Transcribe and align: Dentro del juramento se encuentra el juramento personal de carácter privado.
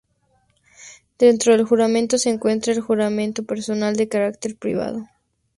Dentro 1.19 1.53
del 1.55 1.63
juramento 1.63 2.17
se 2.17 2.31
encuentra 2.31 2.73
el 2.73 2.81
juramento 2.81 3.43
personal 3.43 3.95
de 3.95 4.09
carácter 4.09 4.57
privado. 4.57 5.05